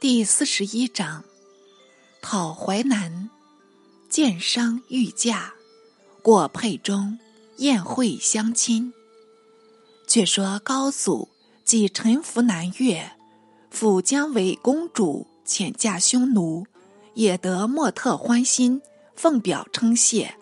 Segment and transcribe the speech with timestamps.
[0.00, 1.24] 第四十一章，
[2.22, 3.30] 讨淮南，
[4.08, 5.54] 建商御驾，
[6.22, 7.18] 过沛中，
[7.56, 8.92] 宴会相亲。
[10.06, 11.28] 却说高祖
[11.64, 13.10] 既臣服南越，
[13.72, 16.64] 复将为公主，遣嫁匈奴，
[17.14, 18.80] 也得莫特欢心，
[19.16, 20.36] 奉表称谢，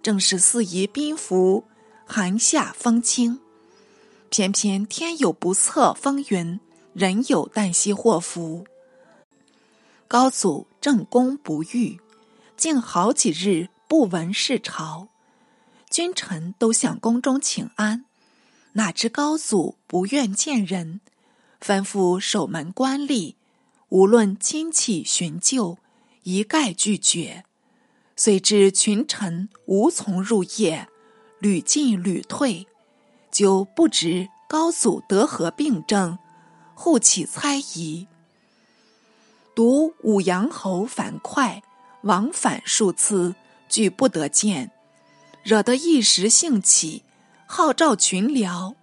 [0.00, 1.64] 正是四夷宾服，
[2.06, 3.40] 寒夏风清。
[4.28, 6.60] 偏偏天有不测风云，
[6.92, 8.64] 人有旦夕祸福。
[10.10, 12.00] 高祖正宫不遇，
[12.56, 15.06] 竟好几日不闻事朝，
[15.88, 18.04] 君臣都向宫中请安，
[18.72, 21.00] 哪知高祖不愿见人，
[21.60, 23.36] 吩咐守门官吏，
[23.90, 25.78] 无论亲戚寻旧，
[26.24, 27.44] 一概拒绝。
[28.16, 30.88] 遂至群臣无从入夜，
[31.38, 32.66] 屡进屡退，
[33.30, 36.18] 就不知高祖得何病症，
[36.74, 38.08] 互起猜疑。
[39.60, 41.60] 独武阳侯樊哙
[42.04, 43.34] 往返数次，
[43.68, 44.70] 俱不得见，
[45.42, 47.04] 惹得一时兴起，
[47.44, 48.74] 号召群僚，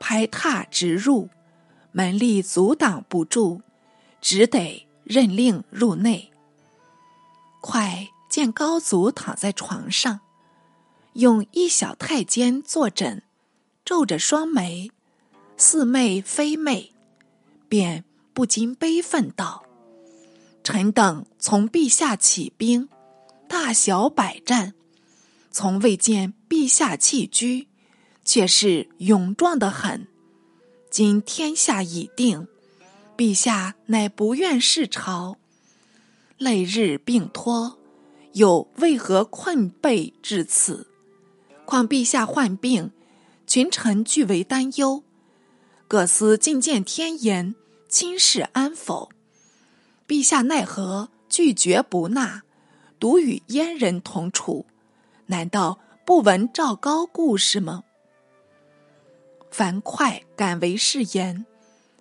[0.00, 1.28] 拍踏直入，
[1.92, 3.60] 门吏阻挡不住，
[4.20, 6.32] 只得任令入内。
[7.60, 10.18] 快见高祖躺在床上，
[11.12, 13.22] 用一小太监坐枕，
[13.84, 14.90] 皱着双眉，
[15.56, 16.90] 似寐非寐，
[17.68, 18.04] 便。
[18.34, 19.64] 不禁悲愤道
[20.64, 22.88] ：“臣等从陛下起兵，
[23.48, 24.74] 大小百战，
[25.52, 27.68] 从未见陛下弃居，
[28.24, 30.08] 却是勇壮的很。
[30.90, 32.48] 今天下已定，
[33.16, 35.36] 陛下乃不愿事朝，
[36.36, 37.78] 累日病拖，
[38.32, 40.88] 又为何困惫至此？
[41.64, 42.90] 况陛下患病，
[43.46, 45.04] 群臣俱为担忧，
[45.86, 47.54] 各司进见天言。”
[47.94, 49.08] 亲事安否？
[50.08, 52.42] 陛下奈何拒绝不纳，
[52.98, 54.66] 独与阉人同处？
[55.26, 57.84] 难道不闻赵高故事吗？
[59.48, 61.46] 樊哙敢为誓言，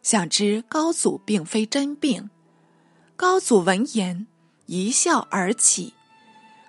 [0.01, 2.31] 想知高祖并非真病。
[3.15, 4.25] 高祖闻言，
[4.65, 5.93] 一笑而起，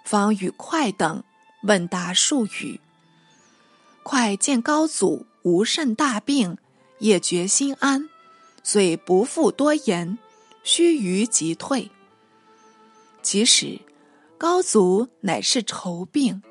[0.05, 1.25] 方与哙等
[1.63, 2.79] 问答数语。
[4.03, 6.59] 哙见高祖无甚大病，
[6.99, 8.11] 也觉心安。
[8.65, 10.19] 遂不复多言，
[10.63, 11.91] 须臾即退。
[13.23, 13.79] 其实
[14.39, 16.43] 高祖乃是愁病，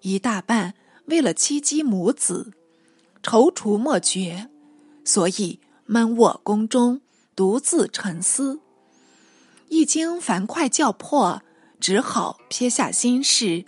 [0.00, 0.74] 一大半
[1.04, 2.52] 为了妻姬母子，
[3.22, 4.48] 踌躇莫决，
[5.04, 7.02] 所以闷卧宫中，
[7.36, 8.58] 独自沉思。
[9.68, 11.42] 一经樊哙叫破，
[11.78, 13.64] 只好撇下心事，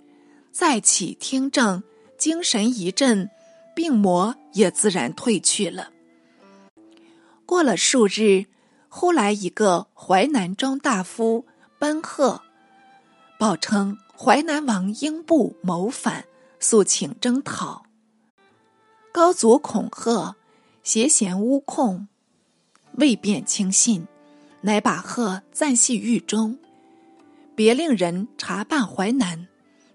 [0.51, 1.83] 再起听政，
[2.17, 3.29] 精神一振，
[3.75, 5.91] 病魔也自然退去了。
[7.45, 8.45] 过了数日，
[8.89, 11.45] 忽来一个淮南中大夫
[11.77, 12.41] 奔贺，
[13.37, 16.25] 报称淮南王英布谋反，
[16.59, 17.85] 诉请征讨。
[19.11, 20.35] 高祖恐吓，
[20.83, 22.07] 挟嫌诬控，
[22.93, 24.07] 未便轻信，
[24.61, 26.57] 乃把贺暂系狱中，
[27.55, 29.47] 别令人查办淮南，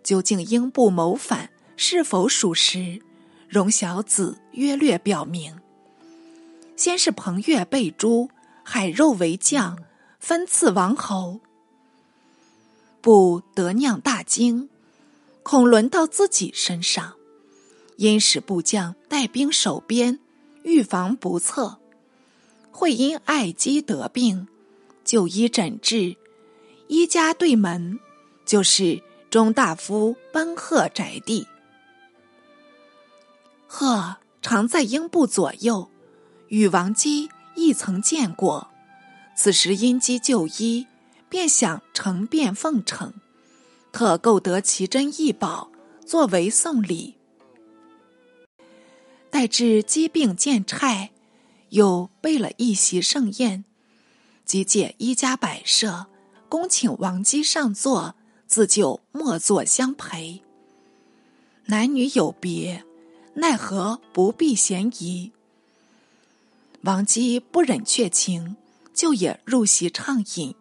[0.02, 3.00] 究竟英布谋反是否属实，
[3.48, 5.59] 容小子约略表明。
[6.80, 8.30] 先是彭越被诛，
[8.64, 9.78] 海肉为将，
[10.18, 11.40] 分赐王侯。
[13.02, 14.70] 不得酿大惊，
[15.42, 17.16] 恐轮到自己身上，
[17.96, 20.20] 因使部将带兵守边，
[20.62, 21.76] 预防不测。
[22.70, 24.48] 会因爱姬得病，
[25.04, 26.16] 就医诊治，
[26.88, 28.00] 医家对门，
[28.46, 31.46] 就是中大夫奔贺宅地。
[33.66, 35.90] 贺常在英布左右。
[36.50, 38.68] 与王姬亦曾见过，
[39.36, 40.88] 此时因姬就医，
[41.28, 43.14] 便想承便奉承，
[43.92, 45.70] 特购得奇珍异宝
[46.04, 47.14] 作为送礼。
[49.30, 51.10] 待至姬病渐差，
[51.68, 53.64] 又备了一席盛宴，
[54.44, 56.06] 即借一家摆设，
[56.48, 58.16] 恭请王姬上座，
[58.48, 60.42] 自就莫坐相陪。
[61.66, 62.84] 男女有别，
[63.34, 65.30] 奈何不避嫌疑？
[66.82, 68.56] 王姬不忍却情，
[68.94, 70.54] 就也入席畅饮，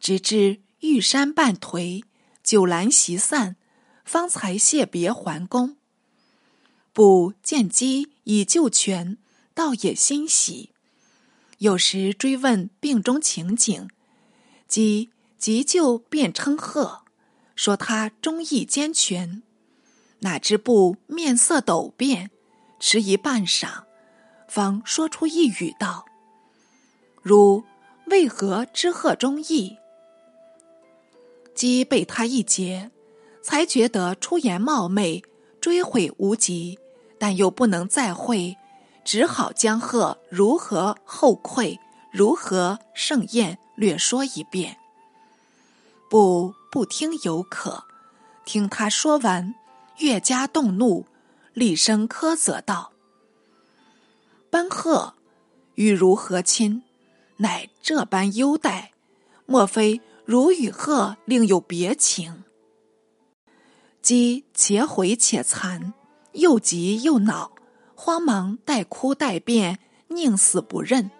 [0.00, 2.02] 直至玉山半颓，
[2.42, 3.56] 酒阑席散，
[4.04, 5.76] 方才谢别还宫。
[6.94, 9.18] 不见姬已救全，
[9.52, 10.70] 倒也欣喜。
[11.58, 13.88] 有时追问病中情景，
[14.66, 17.02] 姬急救便称贺，
[17.54, 19.42] 说他忠义兼全。
[20.20, 22.30] 哪知不面色陡变，
[22.80, 23.84] 迟疑半晌。
[24.54, 26.04] 方说出一语道
[27.22, 27.64] ：“如
[28.06, 29.78] 为何知贺中意？
[31.56, 32.92] 即被他一劫，
[33.42, 35.24] 才觉得出言冒昧，
[35.60, 36.78] 追悔无及，
[37.18, 38.56] 但又不能再会，
[39.04, 41.80] 只好将贺如何后愧，
[42.12, 44.76] 如何盛宴略说一遍。
[46.08, 47.82] 不不听犹可，
[48.44, 49.56] 听他说完，
[49.98, 51.06] 越加动怒，
[51.54, 52.92] 厉声苛责道
[54.54, 55.14] ：“班贺，
[55.74, 56.84] 与如何亲？
[57.38, 58.92] 乃这般优待？
[59.46, 62.44] 莫非？”如与鹤另有别情，
[64.00, 65.92] 姬且悔且惭，
[66.34, 67.50] 又急又恼，
[67.96, 71.10] 慌忙带哭带辩，宁死不认。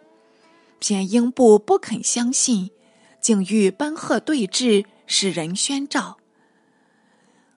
[0.78, 2.70] 偏英布不肯相信，
[3.20, 6.18] 竟欲班鹤对质，使人宣召。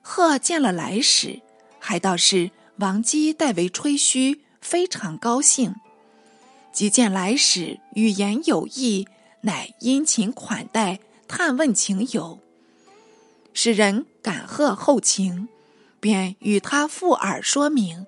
[0.02, 1.40] 鹤见了来使，
[1.78, 5.74] 还道是王姬代为吹嘘，非常高兴。
[6.72, 9.06] 即见来使语言有意，
[9.42, 11.00] 乃殷勤款待。
[11.28, 12.38] 探问情由，
[13.52, 15.48] 使人感贺后情，
[16.00, 18.06] 便与他附耳说明。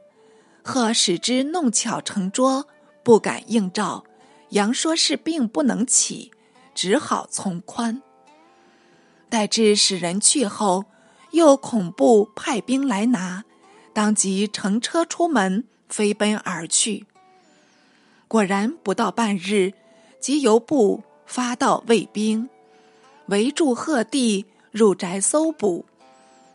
[0.63, 2.67] 贺使之弄巧成拙，
[3.03, 4.05] 不敢应召。
[4.51, 6.33] 杨说是病不能起，
[6.75, 8.01] 只好从宽。
[9.29, 10.87] 待至使人去后，
[11.33, 13.45] 又恐怖派兵来拿，
[13.93, 17.05] 当即乘车出门，飞奔而去。
[18.27, 19.75] 果然不到半日，
[20.19, 22.49] 即由部发到卫兵。
[23.27, 25.85] 围住鹤地，入宅搜捕，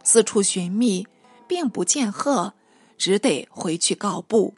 [0.03, 1.07] 四处寻觅，
[1.47, 2.53] 并不见鹤，
[2.97, 4.55] 只得回去告部。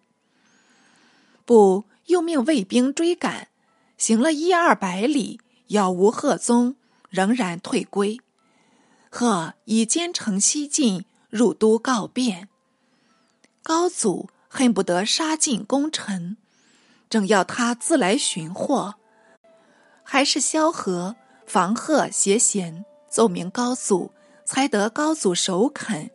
[1.46, 3.50] 部又命卫兵追赶，
[3.98, 6.76] 行了一二百里，杳无鹤踪，
[7.10, 8.20] 仍然退归。
[9.10, 12.50] 鹤已兼程西进，入都告变。
[13.64, 16.36] 高祖恨不得杀尽功臣，
[17.12, 18.96] 正要他自来寻获，
[20.04, 21.16] 还是萧何。
[21.46, 24.12] 房贺携贤奏明高祖，
[24.44, 26.10] 才得高祖首肯。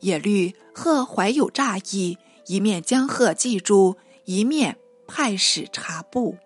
[0.00, 6.38] 也虑贺怀有诈意，一面将贺记住，一面派使查部。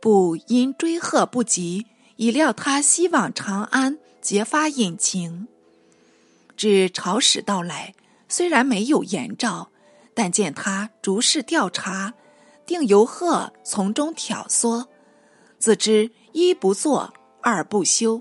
[0.00, 1.86] 部因追贺不及，
[2.16, 5.48] 已料他西往长安，揭发隐情。
[6.56, 7.94] 至朝使到来，
[8.26, 9.68] 虽然没有言诏，
[10.14, 12.14] 但见他逐事调查，
[12.64, 14.86] 定由贺从中挑唆，
[15.58, 16.10] 自知。
[16.36, 18.20] 一不做，二不休，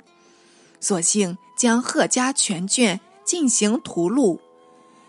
[0.79, 4.37] 索性将贺家全卷进行屠戮，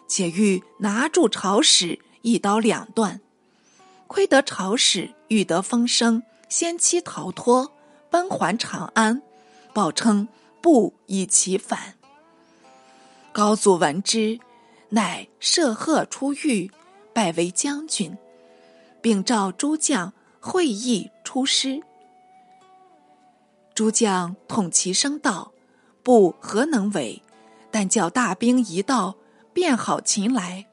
[0.08, 3.20] 且欲拿住朝使，一刀两断。
[4.06, 7.72] 亏得朝使欲得风声，先期逃脱，
[8.08, 9.20] 奔还长安，
[9.74, 10.26] 报称
[10.62, 11.92] 不以其反。
[13.32, 14.40] 高祖闻之，
[14.94, 16.70] 乃设贺出狱，
[17.12, 18.16] 拜为将军，
[19.02, 21.82] 并召诸将会议出师。
[23.74, 25.52] 诸将统齐声道
[26.04, 27.20] ：“不何能为？
[27.72, 29.16] 但叫大兵一道，
[29.52, 30.66] 便好擒来。”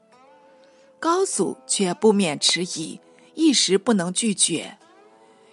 [1.00, 3.00] 高祖却不免迟疑，
[3.34, 4.78] 一时不能拒绝。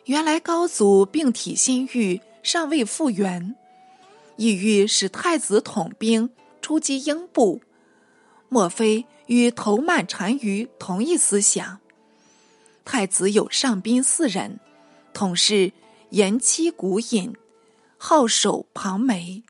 [0.05, 3.55] 原来高祖病体心郁，尚未复原，
[4.35, 6.29] 意欲使太子统兵
[6.61, 7.61] 出击英布。
[8.49, 11.79] 莫非与头曼单于同一思想？
[12.83, 14.59] 太子有上宾四人，
[15.13, 15.71] 统是。
[16.11, 17.35] 延期古隐，
[17.99, 19.43] 号守庞眉。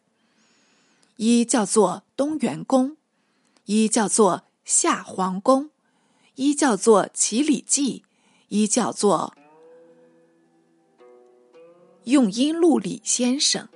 [1.15, 2.97] 一叫做东元公，
[3.63, 5.69] 一叫做夏皇公，
[6.35, 8.03] 一叫做齐礼记，
[8.49, 9.33] 一叫做
[12.03, 13.69] 用阴陆李先生。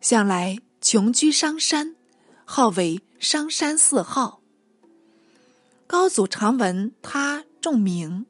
[0.00, 0.60] 向来
[0.92, 1.94] 穷居商山，
[2.44, 4.40] 号为商山四号。
[5.86, 8.26] 高祖常闻他重名。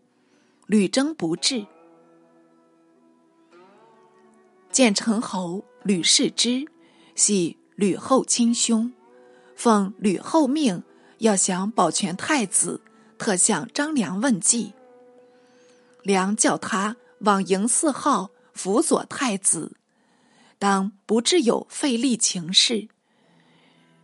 [0.66, 1.66] 屡征不至，
[4.70, 6.66] 见成侯吕氏之，
[7.14, 8.92] 系吕后亲兄，
[9.56, 10.82] 奉吕后命，
[11.16, 12.82] 要想保全太子，
[13.16, 14.74] 特向张良问计。
[16.02, 19.78] 良叫他往迎四号辅佐太子，
[20.60, 22.86] 当不至有费力情事。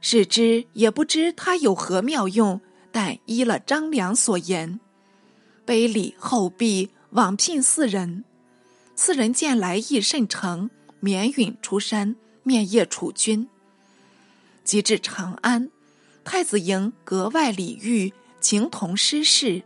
[0.01, 2.59] 视之也不知他有何妙用，
[2.91, 4.81] 但依了张良所言。
[5.67, 8.25] 卑礼后毕，往聘四人。
[8.95, 10.71] 四人见来意甚诚，
[11.01, 13.47] 免允出山面谒楚军。
[14.65, 15.71] 及至长安，
[16.25, 18.11] 太子营格外礼遇，
[18.41, 19.63] 情同师事。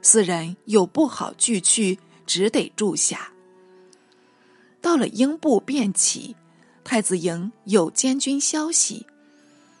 [0.00, 3.32] 四人又不好拒去，只得住下。
[4.82, 6.36] 到了英布便起，
[6.84, 9.06] 太子营有监军消息，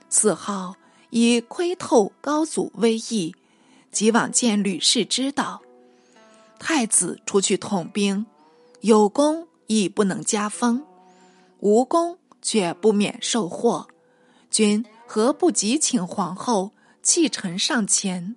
[0.08, 0.76] 四号
[1.10, 3.34] 已窥透高祖威仪。
[3.90, 5.60] 即往见吕氏，知道
[6.58, 8.24] 太子出去统兵，
[8.80, 10.82] 有功亦不能加封，
[11.58, 13.88] 无功却不免受祸。
[14.50, 16.70] 君何不急请皇后
[17.02, 18.34] 弃臣上前？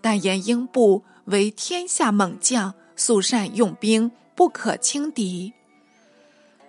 [0.00, 5.52] 但言英布为天下猛将，素善用兵，不可轻敌。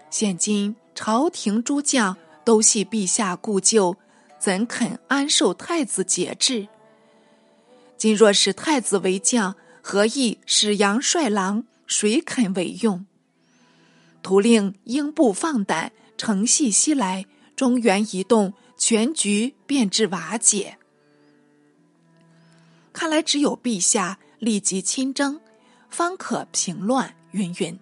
[0.10, 3.96] 现今朝廷诸将都系陛下故旧，
[4.40, 6.68] 怎肯安受太子节制？
[7.96, 11.66] 今若使太子为将，何意使杨帅郎？
[11.86, 13.06] 谁肯为用？
[14.22, 17.26] 徒令英布放胆，乘隙西来，
[17.56, 20.78] 中原一动，全局便至瓦解。
[22.92, 25.40] 看来只有陛下立即亲征，
[25.90, 27.16] 方可平乱。
[27.32, 27.80] 云云，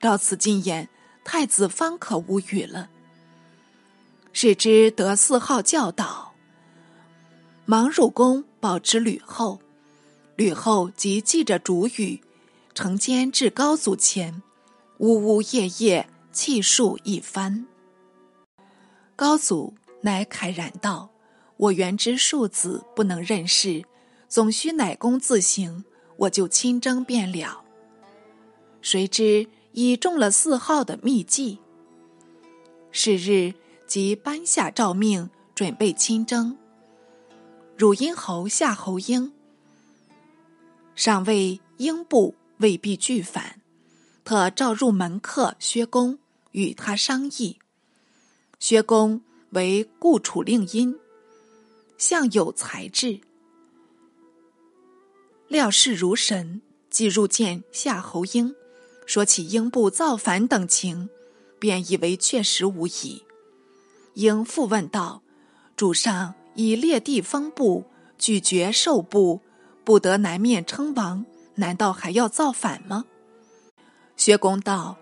[0.00, 0.88] 到此进言，
[1.24, 2.90] 太子方可无语了。
[4.32, 6.34] 谁知得四号教导，
[7.64, 9.60] 忙入宫报知吕后。
[10.36, 12.20] 吕后即记着主语，
[12.74, 14.42] 承间至高祖前，
[14.98, 17.66] 呜呜咽咽泣述一番。
[19.16, 21.10] 高祖乃慨然道
[21.56, 23.84] ：“我原知庶子不能任事。”
[24.26, 25.84] 总需乃公自行，
[26.16, 27.62] 我就亲征便了。
[28.82, 31.58] 谁知已中了四号的秘计。
[32.90, 33.52] 是日
[33.86, 36.56] 即颁下诏命，准备亲征。
[37.76, 39.32] 汝阴侯夏侯婴
[40.94, 43.60] 尚未英布未必拒反，
[44.24, 46.16] 特召入门客薛公
[46.52, 47.58] 与他商议。
[48.60, 50.96] 薛公为故楚令尹，
[51.98, 53.20] 向有才智。
[55.48, 58.54] 料事如神，即入见夏侯婴，
[59.06, 61.08] 说起英布造反等情，
[61.58, 63.22] 便以为确实无疑。
[64.14, 65.22] 英复问道
[65.76, 67.84] ：“主上以列地封部，
[68.18, 69.40] 拒绝受部，
[69.84, 73.04] 不得南面称王，难道还要造反吗？”
[74.16, 74.96] 薛公道：“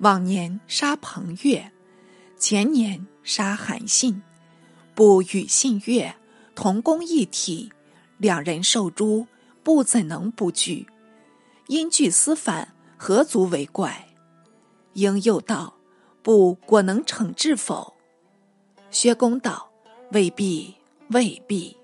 [0.00, 1.72] 往年杀彭越，
[2.38, 4.22] 前年杀韩信，
[4.94, 6.14] 不与信越
[6.54, 7.72] 同工一体，
[8.18, 9.26] 两人受诛。”
[9.66, 10.86] 不怎能不惧？
[11.66, 14.08] 因惧思反，何足为怪？
[14.94, 15.76] 应又道
[16.22, 17.94] ：“不果能惩治否？”
[18.90, 19.70] 薛公道
[20.12, 20.74] ：“未必，
[21.10, 21.76] 未必。”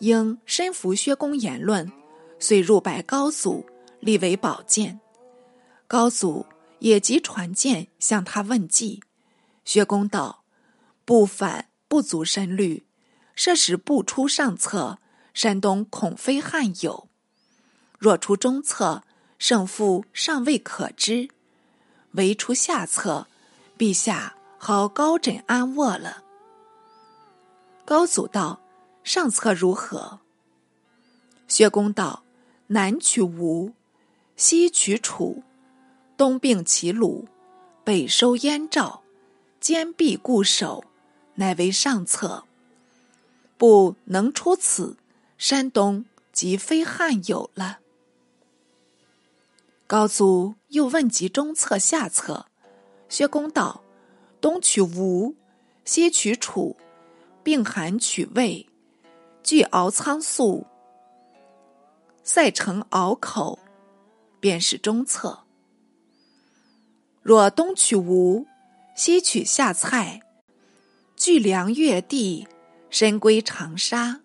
[0.00, 1.90] 应深服薛公言论，
[2.38, 3.64] 遂入拜高祖，
[4.00, 5.00] 立为宝剑。
[5.86, 6.44] 高祖
[6.80, 9.02] 也即传剑向他问计。
[9.64, 10.44] 薛公道
[11.04, 12.86] ：“不反不足深虑，
[13.34, 14.98] 设使不出上策。”
[15.34, 17.08] 山东恐非汉有，
[17.98, 19.04] 若出中策，
[19.38, 21.28] 胜负尚未可知；
[22.12, 23.26] 唯出下策，
[23.78, 26.24] 陛下好高枕安卧了。
[27.84, 28.60] 高祖道
[29.04, 30.20] ：“上策如何？”
[31.48, 32.22] 薛公道
[32.68, 33.72] ：“南取吴，
[34.36, 35.42] 西取楚，
[36.16, 37.26] 东并齐鲁，
[37.84, 39.02] 北收燕赵，
[39.60, 40.84] 坚壁固守，
[41.36, 42.44] 乃为上策。
[43.56, 44.96] 不能出此。”
[45.38, 47.78] 山东即非汉有了。
[49.88, 52.44] 高祖又问及中策下策，
[53.08, 53.82] 薛公道：
[54.38, 55.34] 东取吴，
[55.82, 56.76] 西取楚，
[57.42, 58.68] 并韩取魏，
[59.42, 60.66] 据敖仓粟，
[62.22, 63.58] 塞城敖口，
[64.38, 65.44] 便是中策。
[67.22, 68.46] 若东取吴，
[68.94, 70.20] 西取下蔡，
[71.16, 72.46] 据梁越地，
[72.90, 74.20] 深归长沙。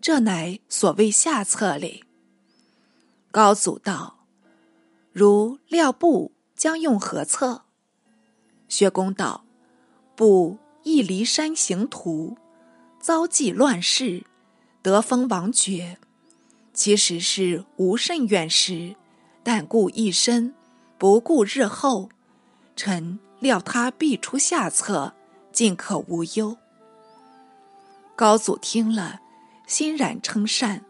[0.00, 2.04] 这乃所谓下策哩。
[3.32, 4.18] 高祖道
[5.12, 7.62] ：“如料布将用何策？”
[8.68, 9.44] 薛公道
[10.14, 12.36] ：“布亦离山行途，
[13.00, 14.24] 遭际乱世，
[14.82, 15.98] 得封王爵。
[16.72, 18.96] 其实是无甚远识，
[19.42, 20.54] 但顾一身，
[20.98, 22.08] 不顾日后。
[22.76, 25.12] 臣料他必出下策，
[25.52, 26.56] 尽可无忧。”
[28.16, 29.20] 高祖听了。
[29.66, 30.84] 欣然称善，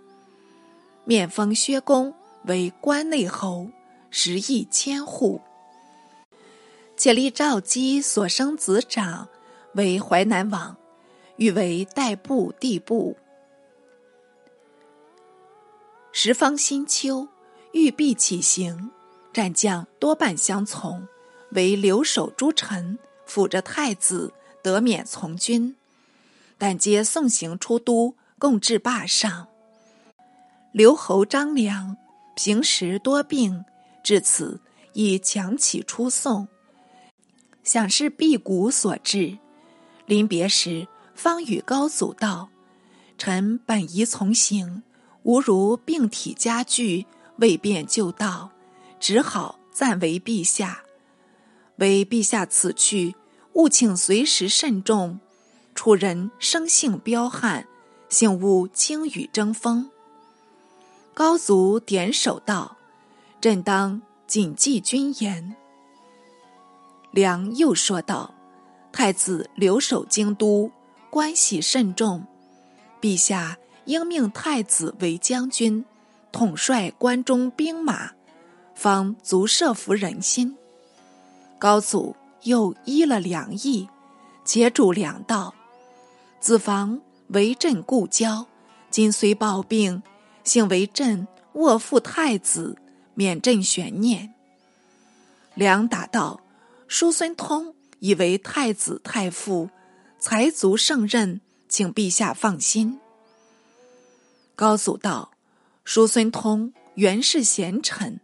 [1.05, 2.15] 面封薛公
[2.47, 3.69] 为关内侯，
[4.11, 5.41] 食邑千户。
[6.97, 9.29] 且立赵姬所生子长
[9.75, 10.77] 为淮南王，
[11.37, 13.17] 欲为代部帝部。
[16.13, 17.29] 十方新秋，
[17.73, 18.91] 欲必起行，
[19.33, 21.09] 战将多半相从，
[21.53, 25.77] 为留守诸臣辅着太子，得免从军。
[26.59, 28.15] 但皆送行出都。
[28.39, 29.49] 共至霸上，
[30.73, 31.99] 刘侯张良
[32.35, 33.67] 平时多病，
[34.03, 34.61] 至此
[34.93, 36.49] 已强起出送，
[37.63, 39.39] 想是辟谷所致。
[40.07, 42.49] 临别时，方与高祖道
[43.17, 44.83] ：“臣本宜从行，
[45.23, 48.51] 吾如病体加剧，未便就道，
[48.99, 50.83] 只好暂为陛下。
[51.77, 53.15] 为陛下此去，
[53.53, 55.21] 务请随时慎重。
[55.75, 57.67] 楚人生性彪悍，
[58.09, 59.89] 幸勿轻与争锋。
[61.15, 62.77] 高祖点首道
[63.41, 65.55] ：“朕当谨记君言。”
[67.11, 68.35] 梁又说道
[68.93, 70.71] ：“太子留守京都，
[71.11, 72.25] 关系甚重，
[73.01, 75.85] 陛下应命太子为将军，
[76.31, 78.13] 统帅关中兵马，
[78.75, 80.57] 方足摄服人心。”
[81.59, 83.89] 高祖又依了梁意，
[84.45, 85.55] 解主梁道。
[86.39, 88.47] 子房为朕故交，
[88.89, 90.03] 今虽暴病，
[90.43, 92.79] 幸为朕卧附太子，
[93.15, 94.35] 免朕悬念。
[95.55, 96.41] 梁答道
[96.89, 99.71] ：“叔孙通以为太子太傅，
[100.19, 103.01] 才足胜任，请陛下放心。”
[104.57, 105.33] 高祖道
[105.85, 108.21] ：“叔孙通原是贤臣，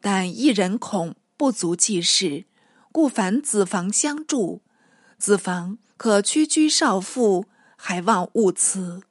[0.00, 2.44] 但一人恐不足济事，
[2.92, 4.62] 故烦子房相助。
[5.18, 9.04] 子房。”可屈居少妇，还望勿辞。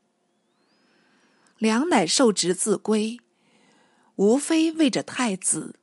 [1.58, 3.22] 梁乃受职自归，
[4.16, 5.76] 无非为着太子。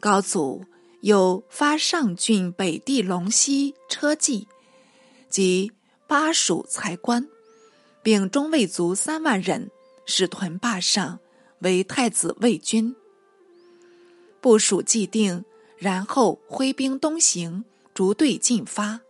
[0.00, 0.64] 高祖
[1.00, 4.46] 又发上郡北地龙溪车骑
[5.28, 5.72] 及
[6.06, 7.28] 巴蜀才官，
[8.02, 9.70] 并中卫卒三万人，
[10.04, 11.18] 使屯坝上，
[11.60, 12.94] 为太子卫军。
[14.40, 15.44] 部署既定，
[15.76, 19.00] 然后挥兵东行，逐队进发。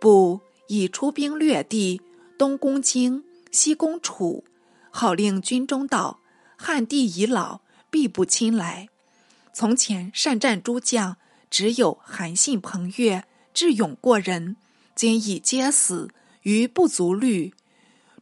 [0.00, 2.00] 不以出兵略地，
[2.36, 4.44] 东攻京，西攻楚，
[4.90, 6.20] 号令军中道：
[6.56, 7.60] 汉帝已老，
[7.90, 8.88] 必不亲来。
[9.52, 11.16] 从前善战诸将，
[11.50, 14.56] 只有韩信、彭越智勇过人，
[14.94, 16.10] 今已皆死，
[16.42, 17.54] 余不足虑。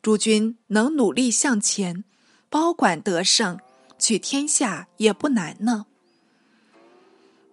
[0.03, 2.05] 诸君能努力向前，
[2.51, 3.59] 包管得胜，
[3.99, 5.87] 取天下也不难呢。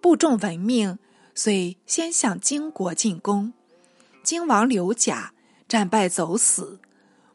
[0.00, 0.98] 部众闻命，
[1.34, 3.52] 遂先向荆国进攻。
[4.22, 5.32] 荆王刘贾
[5.66, 6.80] 战败走死，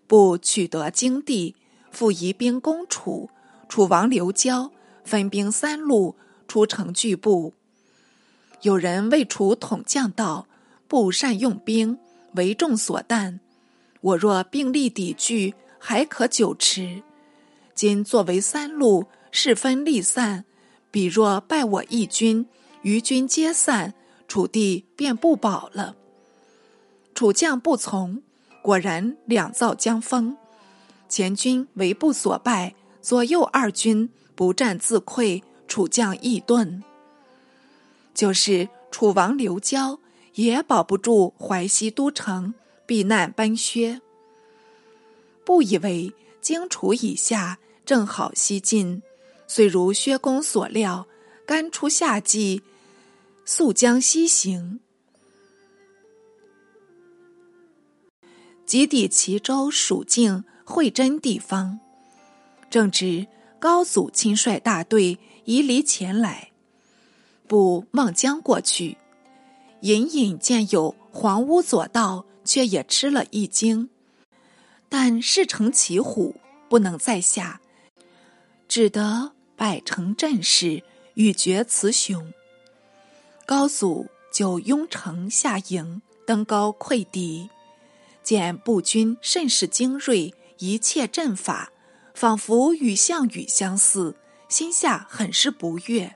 [0.05, 1.55] 不取得荆地，
[1.91, 3.29] 复移兵攻楚。
[3.69, 4.71] 楚王刘交
[5.03, 6.15] 分兵三路
[6.47, 7.53] 出城拒部。
[8.61, 10.47] 有人为楚统将道
[10.87, 11.99] ：“不善用兵，
[12.35, 13.39] 为众所惮。
[14.01, 17.03] 我若并力抵拒，还可久持。
[17.75, 20.45] 今作为三路，势分力散，
[20.89, 22.47] 彼若败我一军，
[22.81, 23.93] 余军皆散，
[24.27, 25.95] 楚地便不保了。”
[27.13, 28.21] 楚将不从，
[28.61, 30.37] 果然两造将封。
[31.09, 32.75] 前军为不所败，
[33.07, 36.81] 左右二军不战自溃，楚将易遁。
[38.13, 40.01] 就是楚王刘交
[40.33, 42.53] 也保不住淮西都城，
[42.85, 44.01] 避难奔薛。
[45.45, 49.01] 不以为荆楚以下正好西进，
[49.47, 51.07] 遂如薛公所料，
[51.45, 52.61] 干出夏季，
[53.45, 54.81] 速将西行。
[58.65, 61.79] 即抵齐州蜀境会真地方，
[62.69, 63.27] 正值
[63.59, 66.51] 高祖亲率大队移离前来，
[67.47, 68.97] 步望江过去，
[69.81, 73.89] 隐隐见有黄屋左道，却也吃了一惊。
[74.89, 76.35] 但事成骑虎，
[76.69, 77.61] 不能再下，
[78.67, 80.83] 只得摆成阵势，
[81.15, 82.31] 欲绝雌雄。
[83.45, 87.49] 高祖就拥城下营，登高溃敌。
[88.23, 91.71] 见步军甚是精锐，一切阵法
[92.17, 94.15] 仿佛与项羽相似，
[94.49, 96.15] 心下很是不悦。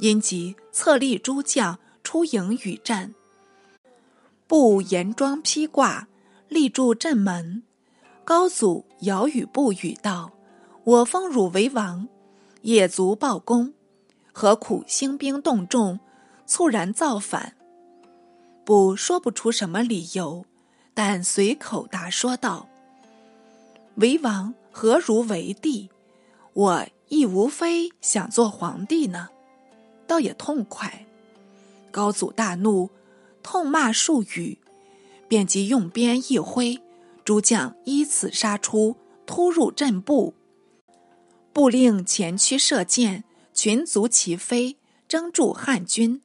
[0.00, 3.14] 因即策立诸将出营与战。
[4.48, 6.08] 步严装披挂，
[6.48, 7.62] 立住阵门。
[8.24, 10.32] 高祖遥与步语道
[10.82, 12.08] ：“我封汝为王，
[12.62, 13.72] 也足报功，
[14.32, 16.00] 何苦兴兵动众，
[16.48, 17.54] 猝然造反？”
[18.66, 20.44] 不说不出什么理由。
[20.92, 22.68] 但随口答说道
[23.94, 25.90] ：“为王何如为帝？
[26.52, 29.28] 我亦无非想做皇帝呢，
[30.06, 31.06] 倒也痛快。”
[31.90, 32.90] 高祖大怒，
[33.42, 34.58] 痛骂数语，
[35.28, 36.80] 便即用鞭一挥，
[37.24, 40.34] 诸将依此杀出，突入阵部。
[41.52, 44.76] 部令前驱射箭，群卒齐飞，
[45.08, 46.22] 争助汉军。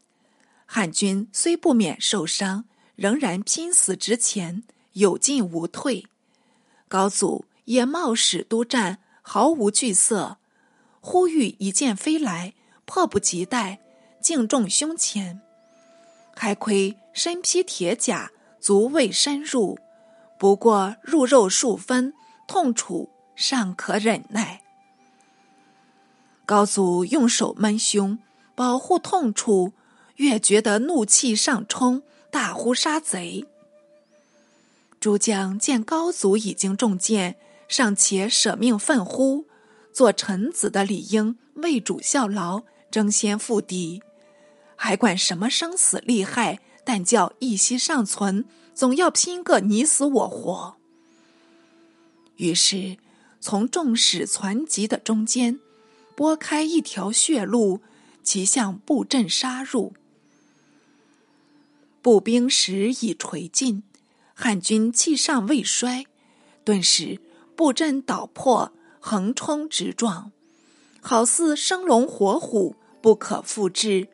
[0.65, 2.65] 汉军虽不免受伤。
[2.95, 6.05] 仍然拼死直前，有进无退。
[6.87, 10.37] 高祖也冒使督战，毫无惧色。
[11.01, 12.53] 忽遇一箭飞来，
[12.85, 13.79] 迫不及待，
[14.21, 15.41] 竟中胸前。
[16.35, 19.77] 还亏身披铁甲，足未深入，
[20.39, 22.13] 不过入肉数分，
[22.47, 24.61] 痛楚尚可忍耐。
[26.45, 28.19] 高祖用手闷胸，
[28.53, 29.73] 保护痛处，
[30.17, 33.45] 越觉得怒气上冲，大呼杀贼。
[34.99, 39.45] 诸将见高祖已经中箭，尚且舍命奋呼，
[39.91, 44.01] 做臣子的理应为主效劳，争先赴敌，
[44.75, 46.59] 还管什么生死利害？
[46.87, 50.75] 但叫一息尚存，总要拼个你死我活。
[52.35, 52.97] 于是，
[53.39, 55.59] 从众矢攒集的中间，
[56.15, 57.81] 拨开一条血路，
[58.21, 59.93] 齐向布阵杀入。
[62.03, 63.81] 步兵时已垂尽。
[64.35, 66.05] 汉军气尚未衰，
[66.63, 67.19] 顿时
[67.55, 70.31] 布阵倒破，横冲直撞，
[71.01, 74.09] 好似生龙活虎，不可复制。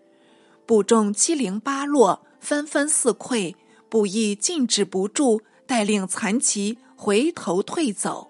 [0.65, 3.55] 部众七零八落，纷纷四溃，
[3.89, 8.27] 不亦禁止不住，带领残骑回头退走。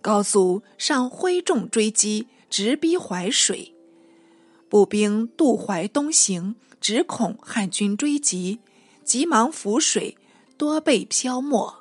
[0.00, 3.74] 高祖上挥众追击，直逼淮水，
[4.68, 8.60] 步兵渡淮东行，只恐汉军追击，
[9.04, 10.16] 急忙浮水。
[10.56, 11.79] 多被漂没，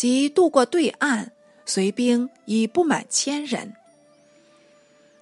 [0.00, 1.32] 即渡过对岸，
[1.66, 3.74] 随兵已不满千人。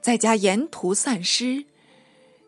[0.00, 1.64] 再加沿途散失，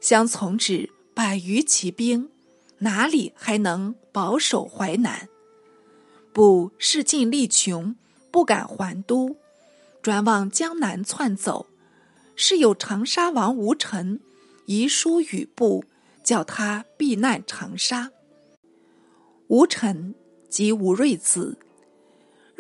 [0.01, 2.31] 相从之百余骑兵，
[2.79, 5.29] 哪里还能保守淮南？
[6.33, 7.97] 不势尽力穷，
[8.31, 9.35] 不敢还都，
[10.01, 11.67] 转往江南窜走。
[12.37, 14.21] 是有长沙王吴臣
[14.67, 15.85] 遗书与部，
[16.23, 18.13] 叫他避难长沙。
[19.49, 20.15] 吴臣
[20.49, 21.59] 即吴瑞子，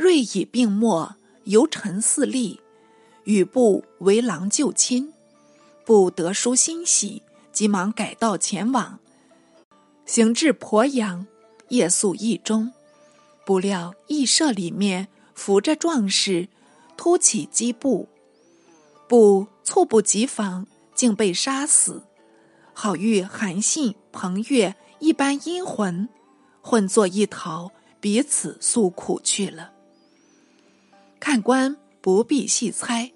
[0.00, 2.58] 瑞已病没，由臣四立，
[3.24, 5.12] 与部为郎救亲。
[5.84, 8.98] 部得书欣喜，急忙改道前往。
[10.06, 11.26] 行至鄱阳，
[11.68, 12.72] 夜宿驿中，
[13.44, 16.48] 不料驿舍里面伏着壮士，
[16.96, 18.08] 突起击部，
[19.06, 22.04] 部猝不及防，竟被杀死。
[22.72, 26.08] 好遇韩信、彭越一般阴魂。
[26.62, 29.69] 混作一逃，彼此诉苦去了。
[31.20, 33.12] 看官不必细猜，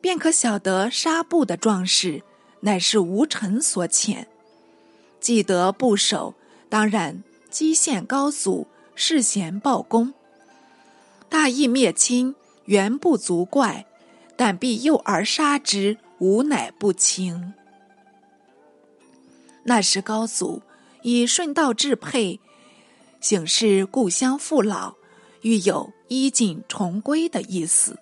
[0.00, 2.22] 便可晓得杀布的壮士
[2.60, 4.26] 乃是吴臣所遣。
[5.20, 6.34] 既得部首，
[6.68, 10.12] 当然击献高祖，世贤报功。
[11.28, 12.34] 大义灭亲，
[12.66, 13.86] 原不足怪，
[14.36, 17.54] 但必诱而杀之，吾乃不情。
[19.62, 20.60] 那时高祖
[21.02, 22.40] 以顺道致配。
[23.20, 24.96] 醒世故乡父老，
[25.44, 27.98] 欲有衣锦重归的意思。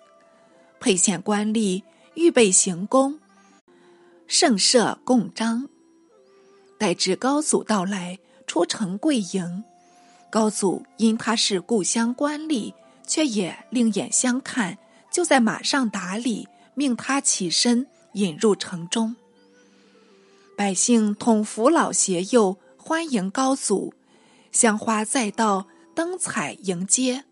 [0.79, 3.19] 沛县官吏预备行宫，
[4.27, 5.67] 盛设供章。
[6.77, 9.65] 待至高祖到来，出城跪迎。
[10.29, 12.73] 高祖因他是故乡官吏，
[13.05, 14.77] 却也另眼相看，
[15.11, 19.17] 就在马上打礼，命他起身引入城中。
[20.55, 23.93] 百姓同扶老携幼，欢迎高祖。
[24.53, 27.25] 香花再到，灯彩迎接。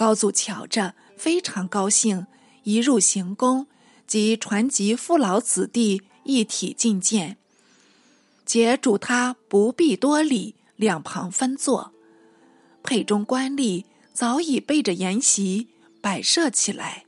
[0.00, 2.26] 高祖瞧着，非常高兴。
[2.62, 3.66] 一入行宫，
[4.06, 7.36] 即传集父老子弟一体觐见。
[8.46, 11.92] 且嘱他不必多礼，两旁分坐。
[12.82, 13.84] 配中官吏
[14.14, 15.68] 早已备着筵席，
[16.00, 17.04] 摆设起来。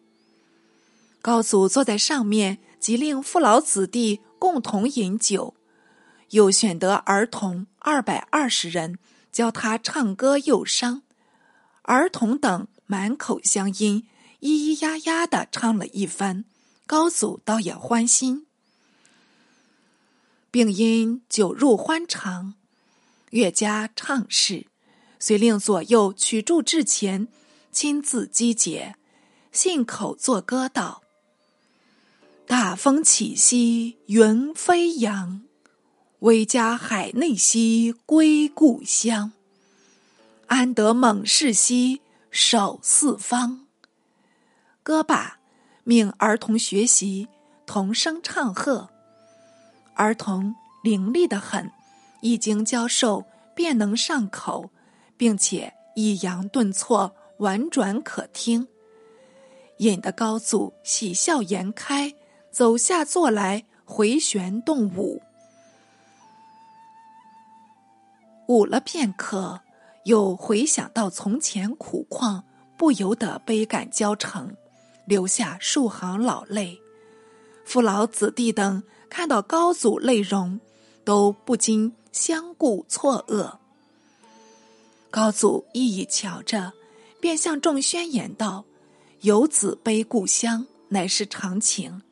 [1.22, 5.55] 高祖坐在上面，即令父老子弟共同饮酒，
[6.33, 8.98] 又选得儿童二百二十人。
[9.33, 11.00] 教他唱歌诱商，
[11.85, 14.07] 儿童等满口乡音，
[14.42, 16.44] 咿咿呀呀的唱了一番。
[16.87, 18.44] 高祖倒也欢心，
[20.50, 22.52] 并因酒入欢肠，
[23.31, 24.66] 乐家唱事，
[25.18, 27.28] 遂令左右取柱至前，
[27.70, 28.96] 亲自击节，
[29.50, 31.02] 信口作歌道
[32.46, 35.40] ：“大风起兮云飞扬。”
[36.20, 39.33] 威加海内兮归故乡，
[40.48, 42.02] 安得猛士兮
[42.33, 43.66] 守四方。
[44.83, 45.38] 歌罢，
[45.85, 47.29] 命儿童学习，
[47.66, 48.88] 同声唱和。
[49.95, 51.71] 儿童伶俐的很，
[52.23, 54.71] 一经教授，便能上口，
[55.18, 58.66] 并且抑扬顿挫，婉转可听，
[59.77, 62.14] 引得高祖喜笑颜开，
[62.51, 65.21] 走下座来，回旋动舞。
[68.49, 69.61] 舞了片刻，
[70.05, 72.45] 又回想到从前苦况，
[72.77, 74.57] 不由得悲感交成，
[75.07, 76.79] 流下数行老泪。
[77.65, 80.59] 父老子弟等看到高祖泪容，
[81.05, 83.59] 都不禁相顾错愕。
[85.11, 86.73] 高祖一一瞧着，
[87.21, 88.65] 便向众宣言道
[89.23, 92.03] ：“游子悲故乡，乃是常情。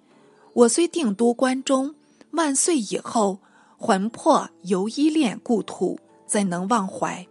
[0.53, 1.94] 我虽定都关中，
[2.33, 3.40] 万岁以后，
[3.79, 7.26] 魂魄犹依恋故土，怎能忘怀？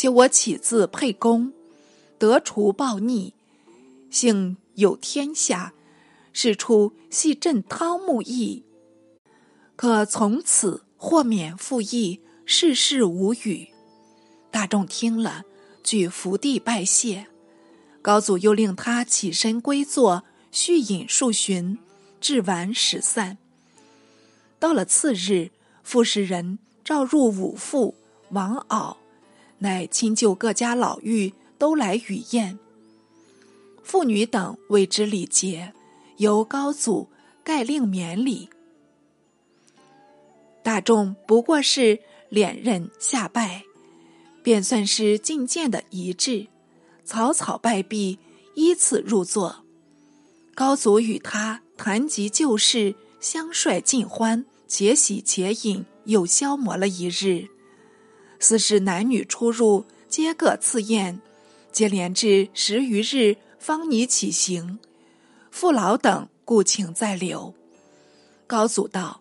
[0.00, 1.52] 且我起自沛公，
[2.18, 3.34] 得除暴逆，
[4.08, 5.74] 幸有天下，
[6.32, 8.64] 事出系朕汤沐邑，
[9.76, 13.68] 可从此豁免负义，世事无语。
[14.50, 15.44] 大众听了，
[15.84, 17.26] 举伏地拜谢。
[18.00, 21.78] 高祖又令他起身归坐，续饮数巡，
[22.22, 23.36] 至晚始散。
[24.58, 25.50] 到了次日，
[25.82, 27.94] 傅使人召入武父、
[28.30, 28.96] 王媪，
[29.60, 32.58] 乃亲旧各家老妪都来与宴。
[33.82, 35.72] 妇女等为之礼节，
[36.18, 37.08] 由高祖
[37.42, 38.48] 盖令免礼。
[40.62, 43.64] 大众不过是连任下拜，
[44.42, 46.46] 便算是觐见的仪制。
[47.04, 48.18] 草草拜毕，
[48.54, 49.64] 依次入座。
[50.54, 57.48] 高祖与他谈及旧事，相率尽欢，且喜且饮，又消磨了一日。
[58.40, 61.20] 四是男女出入，皆各赐宴，
[61.70, 64.80] 接连至十余日，方拟起行。
[65.52, 67.54] 父老等故请再留。
[68.48, 69.20] 高祖道：“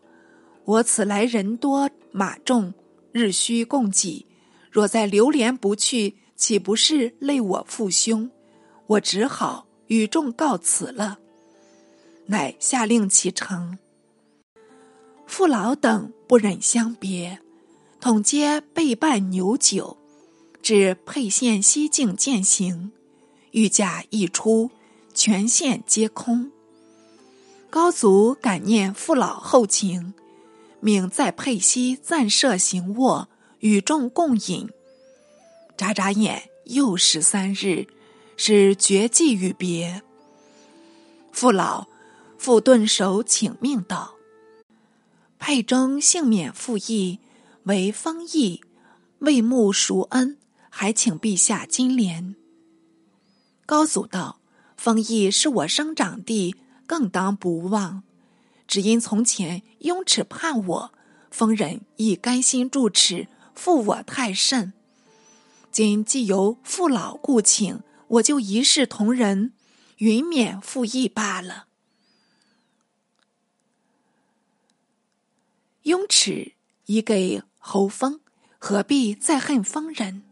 [0.65, 2.73] 我此来人多马众，
[3.11, 4.25] 日需供给，
[4.71, 8.31] 若再流连不去。”岂不是累我父兄？
[8.87, 11.19] 我只好与众告辞了。
[12.27, 13.77] 乃下令启程。
[15.27, 17.37] 父老等不忍相别，
[18.01, 19.97] 统皆备办牛酒，
[20.61, 22.91] 至沛县西境践行。
[23.51, 24.71] 御驾一出，
[25.13, 26.49] 全县皆空。
[27.69, 30.13] 高祖感念父老厚情，
[30.79, 33.27] 命在沛西暂设行卧，
[33.59, 34.69] 与众共饮。
[35.75, 37.87] 眨眨眼，又十三日，
[38.37, 40.01] 是绝迹与别。
[41.33, 41.87] 父老
[42.37, 44.15] 复顿首请命道
[45.37, 47.19] ：“沛中幸免负义，
[47.69, 48.63] 为封邑，
[49.19, 50.39] 为慕赎恩，
[50.71, 52.35] 还请陛下金莲。”
[53.67, 54.39] 高祖道
[54.75, 56.55] ：“封邑是我生长地，
[56.87, 58.01] 更当不忘。
[58.67, 60.93] 只因从前雍齿叛我，
[61.29, 64.73] 封人亦甘心住齿，负我太甚。”
[65.71, 69.53] 今既由父老故请，我就一视同仁，
[69.97, 71.67] 云免负义罢了。
[75.83, 76.53] 雍齿
[76.87, 78.19] 已给侯封，
[78.57, 80.23] 何必再恨封人？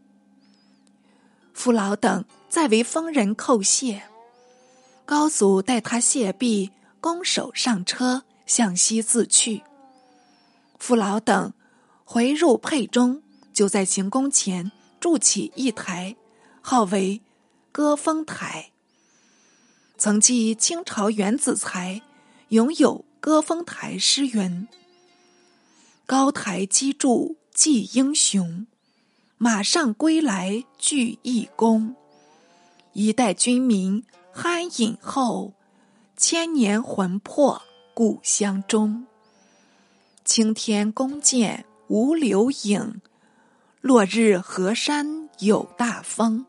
[1.52, 4.02] 父老等再为封人叩谢。
[5.04, 9.62] 高祖待他谢毕，拱手上车，向西自去。
[10.78, 11.52] 父老等
[12.04, 14.72] 回入沛中，就在行宫前。
[15.00, 16.16] 筑起一台，
[16.60, 17.22] 号为
[17.70, 18.72] 歌峰台。
[19.96, 22.02] 曾记清朝袁子才
[22.48, 24.66] 拥有歌峰台诗云
[26.08, 28.66] ：“高台积筑祭英雄，
[29.36, 31.94] 马上归来聚义功。
[32.94, 34.02] 一代军民
[34.34, 35.52] 酣饮后，
[36.16, 37.60] 千年魂魄
[37.92, 39.06] 故乡中。
[40.24, 43.02] 青天宫见无留影。”
[43.82, 46.46] 落日河山有大风，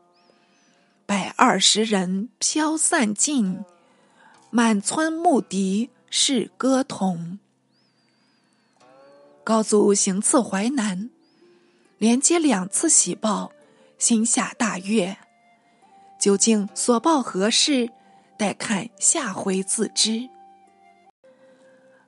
[1.04, 3.62] 百二十人飘散尽，
[4.48, 7.38] 满村牧笛是歌童。
[9.50, 11.10] 高祖行刺淮南，
[11.98, 13.50] 连接两次喜报，
[13.98, 15.16] 心下大悦。
[16.20, 17.90] 究竟所报何事？
[18.38, 20.28] 待看下回自知。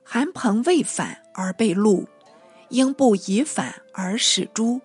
[0.05, 2.07] 韩鹏未反而被戮，
[2.69, 4.79] 英布已反而使诛。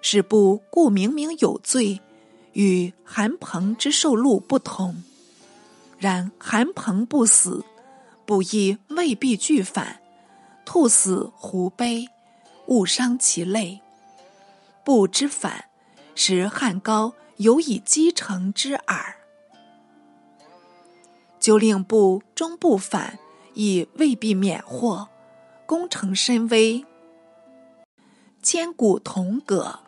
[0.00, 2.00] 是部故明明有罪，
[2.54, 5.04] 与韩鹏之受禄不同。
[5.98, 7.62] 然韩鹏不死，
[8.24, 10.00] 不亦未必拒反。
[10.66, 12.06] 兔死狐悲，
[12.66, 13.80] 误伤其类。
[14.84, 15.64] 不知反，
[16.14, 19.16] 使汉高有以积成之耳。
[21.38, 23.18] 就令部终不反，
[23.54, 25.08] 亦未必免祸。
[25.64, 26.84] 功成身危，
[28.42, 29.80] 千古同葛。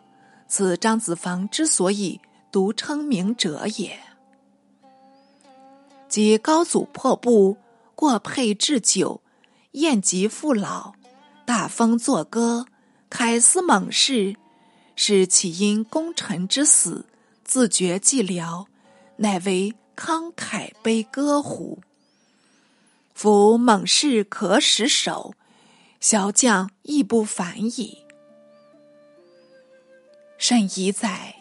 [0.47, 2.19] 此张子房之所以
[2.51, 3.99] 独称名者也。
[6.07, 7.55] 即高祖破布，
[7.95, 9.21] 过沛置酒，
[9.73, 10.93] 宴及父老，
[11.45, 12.65] 大风作歌，
[13.07, 14.35] 凯思猛士，
[14.95, 17.05] 是岂因功臣之死，
[17.43, 18.65] 自觉寂寥，
[19.17, 21.79] 乃为慷慨悲歌乎？
[23.13, 25.35] 夫猛士可使手，
[25.99, 28.05] 小将亦不反矣。
[30.39, 31.35] 甚疑在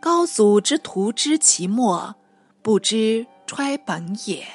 [0.00, 2.14] 高祖之徒知其末，
[2.62, 4.46] 不知揣本也。